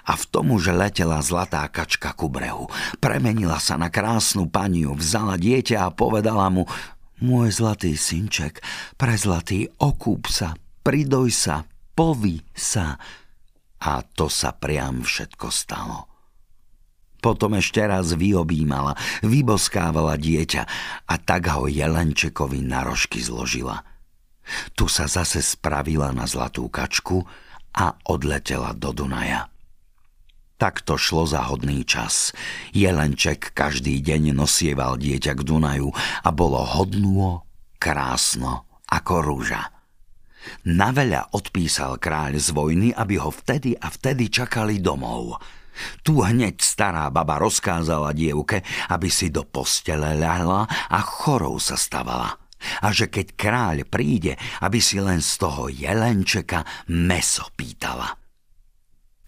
A 0.06 0.14
v 0.14 0.24
tom 0.30 0.54
už 0.54 0.70
letela 0.70 1.18
zlatá 1.20 1.66
kačka 1.68 2.14
ku 2.14 2.30
brehu. 2.30 2.70
Premenila 3.02 3.58
sa 3.58 3.74
na 3.74 3.90
krásnu 3.90 4.46
paniu, 4.46 4.94
vzala 4.94 5.34
dieťa 5.36 5.90
a 5.90 5.92
povedala 5.92 6.46
mu 6.54 6.70
Môj 7.18 7.50
zlatý 7.50 7.98
synček, 7.98 8.62
prezlatý, 8.94 9.66
okúp 9.82 10.30
sa, 10.30 10.54
pridoj 10.86 11.34
sa, 11.34 11.66
povi 11.98 12.38
sa. 12.54 12.94
A 13.82 13.92
to 14.02 14.30
sa 14.30 14.54
priam 14.54 15.02
všetko 15.02 15.46
stalo. 15.50 16.06
Potom 17.18 17.58
ešte 17.58 17.82
raz 17.82 18.14
vyobímala, 18.14 18.94
vyboskávala 19.26 20.14
dieťa 20.14 20.62
a 21.10 21.14
tak 21.18 21.50
ho 21.50 21.66
jelenčekovi 21.66 22.62
na 22.62 22.86
rožky 22.86 23.18
zložila. 23.18 23.82
Tu 24.78 24.86
sa 24.86 25.10
zase 25.10 25.42
spravila 25.42 26.14
na 26.14 26.30
zlatú 26.30 26.70
kačku 26.70 27.26
a 27.74 27.98
odletela 28.06 28.70
do 28.78 28.94
Dunaja. 28.94 29.50
Takto 30.58 30.98
šlo 30.98 31.22
za 31.22 31.46
hodný 31.46 31.86
čas. 31.86 32.34
Jelenček 32.74 33.54
každý 33.54 34.02
deň 34.02 34.34
nosieval 34.34 34.98
dieťa 34.98 35.38
k 35.38 35.46
Dunaju 35.46 35.94
a 35.94 36.28
bolo 36.34 36.58
hodnúo, 36.66 37.46
krásno 37.78 38.66
ako 38.90 39.14
rúža. 39.22 39.70
Naveľa 40.66 41.30
odpísal 41.30 42.02
kráľ 42.02 42.42
z 42.42 42.50
vojny, 42.50 42.88
aby 42.90 43.22
ho 43.22 43.30
vtedy 43.30 43.78
a 43.78 43.86
vtedy 43.86 44.26
čakali 44.26 44.82
domov– 44.82 45.32
tu 46.02 46.22
hneď 46.26 46.58
stará 46.58 47.06
baba 47.06 47.38
rozkázala 47.38 48.10
dievke, 48.10 48.66
aby 48.90 49.06
si 49.06 49.30
do 49.30 49.46
postele 49.46 50.18
ľahla 50.18 50.66
a 50.90 50.98
chorou 50.98 51.62
sa 51.62 51.78
stavala. 51.78 52.34
A 52.82 52.90
že 52.90 53.06
keď 53.06 53.26
kráľ 53.38 53.76
príde, 53.86 54.34
aby 54.58 54.82
si 54.82 54.98
len 54.98 55.22
z 55.22 55.32
toho 55.38 55.70
jelenčeka 55.70 56.66
meso 56.90 57.46
pýtala. 57.54 58.17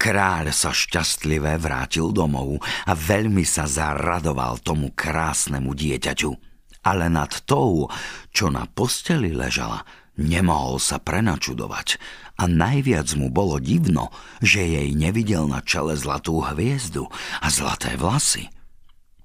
Kráľ 0.01 0.49
sa 0.49 0.73
šťastlivé 0.73 1.61
vrátil 1.61 2.09
domov 2.09 2.57
a 2.89 2.97
veľmi 2.97 3.45
sa 3.45 3.69
zaradoval 3.69 4.57
tomu 4.65 4.89
krásnemu 4.97 5.77
dieťaťu. 5.77 6.33
Ale 6.81 7.05
nad 7.05 7.29
tou, 7.45 7.85
čo 8.33 8.49
na 8.49 8.65
posteli 8.65 9.29
ležala, 9.29 9.85
nemohol 10.17 10.81
sa 10.81 10.97
prenačudovať 10.97 12.01
a 12.41 12.49
najviac 12.49 13.13
mu 13.13 13.29
bolo 13.29 13.61
divno, 13.61 14.09
že 14.41 14.65
jej 14.65 14.89
nevidel 14.97 15.45
na 15.45 15.61
čele 15.61 15.93
zlatú 15.93 16.41
hviezdu 16.41 17.05
a 17.37 17.47
zlaté 17.53 17.93
vlasy. 17.93 18.49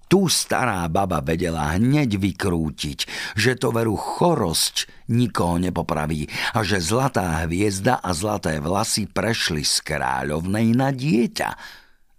Tu 0.06 0.30
stará 0.30 0.86
baba 0.86 1.18
vedela 1.18 1.74
hneď 1.74 2.14
vykrútiť, 2.22 2.98
že 3.34 3.58
to 3.58 3.74
veru 3.74 3.98
chorosť 3.98 5.06
nikoho 5.10 5.58
nepopraví 5.58 6.30
a 6.54 6.62
že 6.62 6.78
zlatá 6.78 7.42
hviezda 7.42 7.98
a 7.98 8.14
zlaté 8.14 8.62
vlasy 8.62 9.10
prešli 9.10 9.66
z 9.66 9.82
kráľovnej 9.82 10.78
na 10.78 10.94
dieťa. 10.94 11.50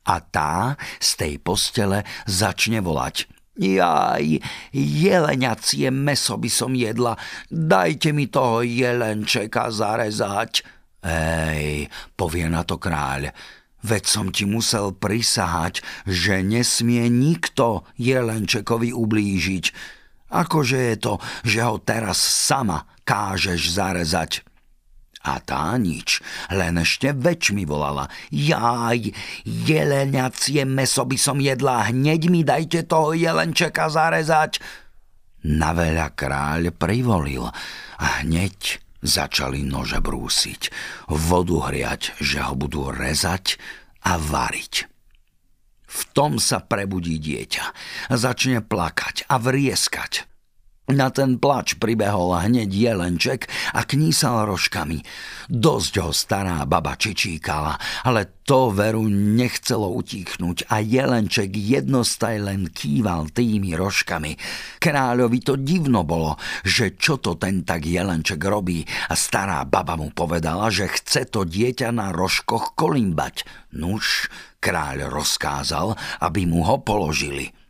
A 0.08 0.16
tá 0.24 0.76
z 1.00 1.10
tej 1.16 1.34
postele 1.40 2.04
začne 2.28 2.84
volať– 2.84 3.24
Jaj, 3.58 4.38
jeleniacie 4.78 5.90
meso 5.90 6.38
by 6.38 6.46
som 6.46 6.78
jedla, 6.78 7.18
dajte 7.50 8.14
mi 8.14 8.30
toho 8.30 8.62
jelenčeka 8.62 9.74
zarezať. 9.74 10.62
Ej, 11.02 11.90
povie 12.14 12.46
na 12.54 12.62
to 12.62 12.78
kráľ, 12.78 13.34
veď 13.88 14.04
som 14.04 14.28
ti 14.36 14.44
musel 14.44 14.92
prisahať, 14.92 15.80
že 16.04 16.44
nesmie 16.44 17.08
nikto 17.08 17.88
Jelenčekovi 17.96 18.92
ublížiť. 18.92 19.66
Akože 20.28 20.92
je 20.92 20.96
to, 21.00 21.14
že 21.48 21.64
ho 21.64 21.80
teraz 21.80 22.20
sama 22.20 22.84
kážeš 23.08 23.80
zarezať? 23.80 24.44
A 25.28 25.44
tá 25.44 25.76
nič, 25.76 26.24
len 26.52 26.80
ešte 26.80 27.12
väčšmi 27.12 27.68
volala. 27.68 28.08
Jaj, 28.32 29.12
jeleniacie 29.44 30.64
meso 30.64 31.04
by 31.04 31.18
som 31.20 31.44
jedla, 31.44 31.92
hneď 31.92 32.32
mi 32.32 32.48
dajte 32.48 32.88
toho 32.88 33.12
jelenčeka 33.12 33.92
zarezať. 33.92 34.64
Na 35.48 35.76
veľa 35.76 36.16
kráľ 36.16 36.72
privolil 36.76 37.44
a 38.00 38.06
hneď 38.24 38.87
Začali 39.06 39.62
nože 39.62 40.02
brúsiť, 40.02 40.74
vodu 41.12 41.70
hriať, 41.70 42.18
že 42.18 42.42
ho 42.42 42.58
budú 42.58 42.90
rezať 42.90 43.62
a 44.02 44.18
variť. 44.18 44.90
V 45.88 46.02
tom 46.12 46.42
sa 46.42 46.60
prebudí 46.60 47.16
dieťa, 47.22 47.66
začne 48.12 48.60
plakať 48.60 49.30
a 49.32 49.40
vrieskať. 49.40 50.28
Na 50.88 51.12
ten 51.12 51.36
plač 51.36 51.76
pribehol 51.76 52.32
hneď 52.48 52.72
jelenček 52.72 53.52
a 53.76 53.84
knísal 53.84 54.48
rožkami. 54.48 55.04
Dosť 55.52 55.94
ho 56.00 56.16
stará 56.16 56.64
baba 56.64 56.96
čičíkala, 56.96 57.76
ale 58.08 58.40
to 58.48 58.72
veru 58.72 59.04
nechcelo 59.12 59.92
utíchnuť 60.00 60.72
a 60.72 60.80
jelenček 60.80 61.52
jednostaj 61.52 62.40
len 62.40 62.72
kýval 62.72 63.28
tými 63.36 63.76
rožkami. 63.76 64.40
Kráľovi 64.80 65.40
to 65.44 65.60
divno 65.60 66.08
bolo, 66.08 66.40
že 66.64 66.96
čo 66.96 67.20
to 67.20 67.36
ten 67.36 67.68
tak 67.68 67.84
jelenček 67.84 68.40
robí 68.40 68.88
a 69.12 69.14
stará 69.20 69.68
baba 69.68 70.00
mu 70.00 70.16
povedala, 70.16 70.72
že 70.72 70.88
chce 70.88 71.28
to 71.28 71.44
dieťa 71.44 71.92
na 71.92 72.16
rožkoch 72.16 72.80
kolimbať. 72.80 73.44
Nuž, 73.76 74.32
kráľ 74.64 75.12
rozkázal, 75.12 76.00
aby 76.24 76.48
mu 76.48 76.64
ho 76.64 76.80
položili. 76.80 77.67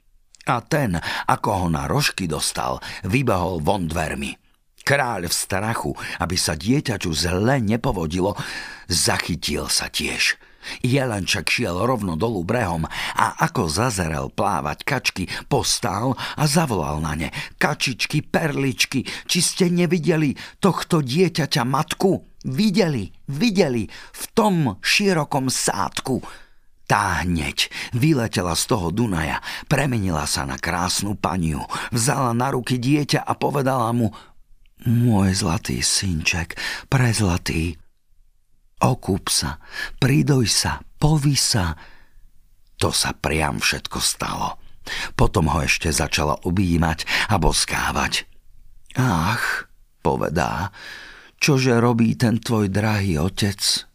A 0.48 0.64
ten, 0.64 0.96
ako 1.28 1.50
ho 1.52 1.68
na 1.68 1.92
rožky 1.92 2.24
dostal, 2.24 2.80
vybehol 3.04 3.60
von 3.60 3.92
dvermi. 3.92 4.40
Kráľ 4.88 5.28
v 5.28 5.36
strachu, 5.36 5.92
aby 6.24 6.40
sa 6.40 6.56
dieťaču 6.56 7.12
zle 7.12 7.60
nepovodilo, 7.60 8.32
zachytil 8.88 9.68
sa 9.68 9.92
tiež. 9.92 10.40
Jelenčak 10.80 11.52
šiel 11.52 11.76
rovno 11.84 12.16
dolu 12.16 12.48
brehom 12.48 12.88
a 13.16 13.36
ako 13.44 13.68
zazerel 13.68 14.32
plávať 14.32 14.88
kačky, 14.88 15.24
postál 15.52 16.16
a 16.16 16.44
zavolal 16.48 17.04
na 17.04 17.20
ne. 17.20 17.30
Kačičky, 17.60 18.24
perličky, 18.24 19.04
či 19.28 19.40
ste 19.44 19.68
nevideli 19.68 20.36
tohto 20.64 21.04
dieťaťa 21.04 21.64
matku? 21.68 22.24
Videli, 22.48 23.12
videli, 23.28 23.92
v 23.92 24.24
tom 24.32 24.80
širokom 24.80 25.52
sádku 25.52 26.24
tá 26.88 27.28
hneď 27.28 27.68
vyletela 27.92 28.56
z 28.56 28.64
toho 28.72 28.88
Dunaja, 28.96 29.44
premenila 29.68 30.24
sa 30.24 30.48
na 30.48 30.56
krásnu 30.56 31.20
paniu, 31.20 31.68
vzala 31.92 32.32
na 32.32 32.56
ruky 32.56 32.80
dieťa 32.80 33.28
a 33.28 33.36
povedala 33.36 33.92
mu 33.92 34.10
Môj 34.88 35.42
zlatý 35.42 35.82
synček, 35.82 36.54
prezlatý, 36.86 37.76
okúp 38.78 39.26
sa, 39.28 39.58
pridoj 39.98 40.46
sa, 40.46 40.86
povi 41.02 41.34
sa. 41.34 41.74
To 42.78 42.94
sa 42.94 43.10
priam 43.18 43.58
všetko 43.58 43.98
stalo. 43.98 44.62
Potom 45.18 45.50
ho 45.50 45.66
ešte 45.66 45.90
začala 45.90 46.38
objímať 46.46 47.10
a 47.34 47.42
boskávať. 47.42 48.30
Ach, 49.02 49.66
povedá, 50.06 50.70
čože 51.42 51.74
robí 51.82 52.14
ten 52.14 52.38
tvoj 52.38 52.70
drahý 52.70 53.18
otec? 53.18 53.87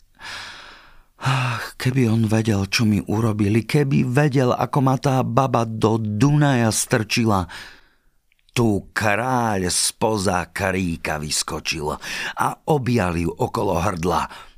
Ach, 1.23 1.79
keby 1.79 2.11
on 2.11 2.27
vedel, 2.27 2.67
čo 2.67 2.83
mi 2.83 2.99
urobili, 2.99 3.63
keby 3.63 4.03
vedel, 4.03 4.51
ako 4.51 4.79
ma 4.83 4.99
tá 4.99 5.23
baba 5.23 5.63
do 5.63 5.95
Dunaja 5.95 6.75
strčila. 6.75 7.47
Tu 8.51 8.91
kráľ 8.91 9.71
spoza 9.71 10.51
karíka 10.51 11.23
vyskočil 11.23 11.95
a 12.37 12.49
objal 12.69 13.17
ju 13.17 13.31
okolo 13.31 13.79
hrdla. 13.79 14.52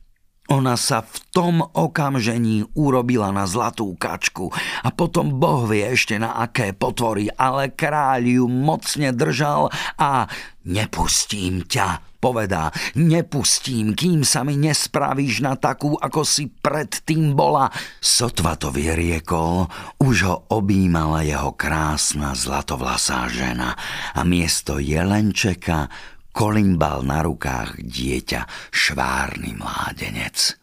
Ona 0.52 0.76
sa 0.76 1.00
v 1.00 1.16
tom 1.32 1.64
okamžení 1.64 2.68
urobila 2.76 3.32
na 3.32 3.48
zlatú 3.48 3.96
kačku. 3.96 4.52
A 4.84 4.92
potom 4.92 5.40
Boh 5.40 5.64
vie 5.64 5.88
ešte 5.88 6.20
na 6.20 6.36
aké 6.36 6.76
potvory, 6.76 7.32
ale 7.32 7.72
kráľ 7.72 8.22
ju 8.28 8.44
mocne 8.44 9.08
držal 9.16 9.72
a 9.96 10.28
nepustím 10.68 11.64
ťa, 11.64 12.20
povedá, 12.20 12.72
nepustím, 12.96 13.96
kým 13.96 14.24
sa 14.24 14.44
mi 14.44 14.56
nespravíš 14.56 15.44
na 15.44 15.56
takú, 15.56 15.96
ako 15.96 16.24
si 16.24 16.48
predtým 16.48 17.32
bola. 17.36 17.72
Sotva 18.00 18.56
to 18.56 18.72
vyriekol, 18.72 19.68
už 20.00 20.16
ho 20.28 20.36
objímala 20.52 21.20
jeho 21.20 21.52
krásna 21.52 22.32
zlatovlasá 22.32 23.28
žena. 23.28 23.76
A 24.16 24.24
miesto 24.24 24.80
jelenčeka 24.80 25.92
kolimbal 26.34 27.06
na 27.06 27.22
rukách 27.22 27.78
dieťa, 27.78 28.74
švárny 28.74 29.54
mládenec. 29.54 30.58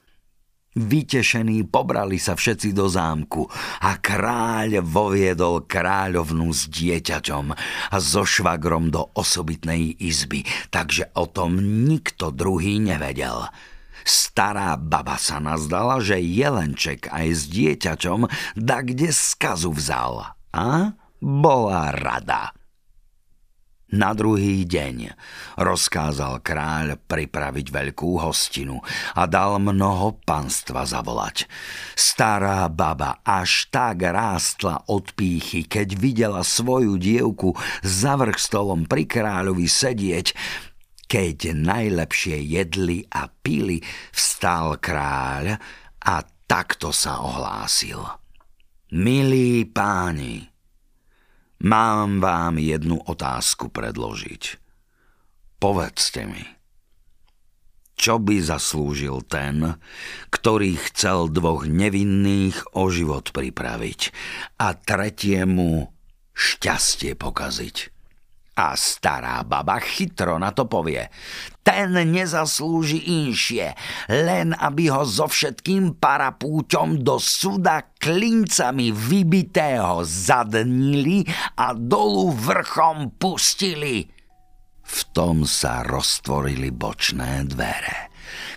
Vytešení 0.72 1.68
pobrali 1.68 2.16
sa 2.16 2.32
všetci 2.32 2.72
do 2.72 2.88
zámku 2.88 3.44
a 3.84 4.00
kráľ 4.00 4.80
voviedol 4.80 5.68
kráľovnú 5.68 6.48
s 6.48 6.72
dieťaťom 6.72 7.46
a 7.92 7.98
so 8.00 8.24
švagrom 8.24 8.88
do 8.88 9.12
osobitnej 9.12 10.00
izby, 10.00 10.48
takže 10.72 11.12
o 11.20 11.28
tom 11.28 11.60
nikto 11.60 12.32
druhý 12.32 12.80
nevedel. 12.80 13.52
Stará 14.08 14.80
baba 14.80 15.20
sa 15.20 15.44
nazdala, 15.44 16.00
že 16.00 16.24
jelenček 16.24 17.12
aj 17.12 17.28
s 17.36 17.42
dieťaťom 17.52 18.32
da 18.56 18.80
kde 18.80 19.12
skazu 19.12 19.76
vzal. 19.76 20.40
A 20.56 20.96
bola 21.20 21.92
rada. 21.92 22.56
Na 23.92 24.16
druhý 24.16 24.64
deň 24.64 25.12
rozkázal 25.60 26.40
kráľ 26.40 26.96
pripraviť 27.12 27.68
veľkú 27.76 28.24
hostinu 28.24 28.80
a 29.20 29.28
dal 29.28 29.60
mnoho 29.60 30.16
panstva 30.24 30.88
zavolať. 30.88 31.44
Stará 31.92 32.72
baba 32.72 33.20
až 33.20 33.68
tak 33.68 34.08
rástla 34.08 34.88
od 34.88 35.12
pýchy, 35.12 35.68
keď 35.68 36.00
videla 36.00 36.40
svoju 36.40 36.96
dievku 36.96 37.52
za 37.84 38.16
vrch 38.16 38.40
stolom 38.40 38.88
pri 38.88 39.04
kráľovi 39.04 39.68
sedieť, 39.68 40.28
keď 41.12 41.52
najlepšie 41.52 42.40
jedli 42.48 43.04
a 43.12 43.28
pili, 43.28 43.84
vstal 44.16 44.80
kráľ 44.80 45.60
a 46.00 46.16
takto 46.48 46.96
sa 46.96 47.20
ohlásil. 47.28 48.00
Milí 48.96 49.68
páni, 49.68 50.51
Mám 51.62 52.26
vám 52.26 52.58
jednu 52.58 52.98
otázku 53.06 53.70
predložiť. 53.70 54.58
Povedzte 55.62 56.26
mi, 56.26 56.42
čo 57.94 58.18
by 58.18 58.42
zaslúžil 58.42 59.22
ten, 59.30 59.78
ktorý 60.34 60.74
chcel 60.90 61.30
dvoch 61.30 61.70
nevinných 61.70 62.74
o 62.74 62.90
život 62.90 63.30
pripraviť 63.30 64.10
a 64.58 64.74
tretiemu 64.74 65.94
šťastie 66.34 67.14
pokaziť? 67.14 68.01
A 68.52 68.76
stará 68.76 69.48
baba 69.48 69.80
chytro 69.80 70.36
na 70.36 70.52
to 70.52 70.68
povie. 70.68 71.08
Ten 71.64 71.96
nezaslúži 71.96 73.00
inšie, 73.24 73.72
len 74.12 74.52
aby 74.52 74.92
ho 74.92 75.08
so 75.08 75.32
všetkým 75.32 75.96
parapúťom 75.96 77.00
do 77.00 77.16
suda 77.16 77.96
klincami 77.96 78.92
vybitého 78.92 80.04
zadnili 80.04 81.24
a 81.56 81.72
dolu 81.72 82.36
vrchom 82.36 83.16
pustili. 83.16 84.12
V 84.84 85.00
tom 85.16 85.48
sa 85.48 85.88
roztvorili 85.88 86.76
bočné 86.76 87.48
dvere 87.48 88.12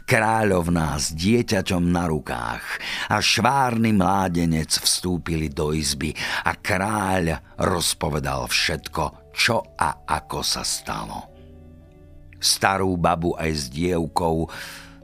kráľovná 0.05 1.01
s 1.01 1.17
dieťaťom 1.17 1.85
na 1.89 2.05
rukách 2.07 2.65
a 3.09 3.19
švárny 3.19 3.97
mládenec 3.97 4.69
vstúpili 4.71 5.49
do 5.49 5.73
izby 5.73 6.13
a 6.45 6.55
kráľ 6.55 7.41
rozpovedal 7.57 8.47
všetko, 8.47 9.24
čo 9.35 9.75
a 9.75 10.07
ako 10.07 10.41
sa 10.41 10.63
stalo. 10.63 11.29
Starú 12.39 12.95
babu 12.95 13.35
aj 13.35 13.51
s 13.51 13.65
dievkou 13.69 14.47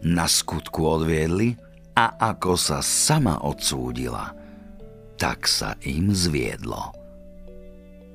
na 0.07 0.31
skutku 0.31 0.87
odviedli 0.87 1.59
a 1.99 2.17
ako 2.33 2.55
sa 2.57 2.79
sama 2.81 3.43
odsúdila, 3.45 4.33
tak 5.19 5.45
sa 5.45 5.77
im 5.85 6.15
zviedlo. 6.15 6.97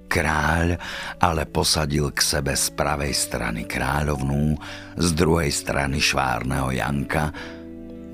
Kráľ 0.10 0.80
ale 1.20 1.44
posadil 1.50 2.14
k 2.16 2.22
sebe 2.24 2.56
z 2.56 2.72
pravej 2.72 3.12
strany 3.12 3.68
kráľovnú, 3.68 4.56
z 4.96 5.08
druhej 5.12 5.52
strany 5.52 6.00
švárneho 6.00 6.72
Janka 6.72 7.36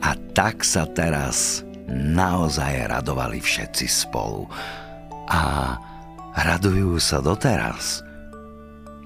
a 0.02 0.12
tak 0.34 0.66
sa 0.66 0.90
teraz 0.90 1.62
naozaj 1.92 2.90
radovali 2.90 3.38
všetci 3.38 3.86
spolu. 3.86 4.48
A 5.30 5.76
radujú 6.36 6.98
sa 6.98 7.20
doteraz, 7.20 8.04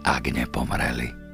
ak 0.06 0.24
nepomreli. 0.30 1.26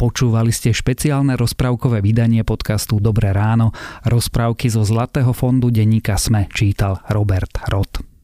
Počúvali 0.00 0.48
ste 0.48 0.72
špeciálne 0.72 1.36
rozprávkové 1.36 2.00
vydanie 2.00 2.40
podcastu 2.40 2.96
Dobré 3.04 3.36
ráno. 3.36 3.76
Rozprávky 4.08 4.72
zo 4.72 4.80
Zlatého 4.80 5.36
fondu 5.36 5.68
denníka 5.68 6.16
Sme 6.16 6.48
čítal 6.48 7.04
Robert 7.12 7.52
Rod. 7.68 8.19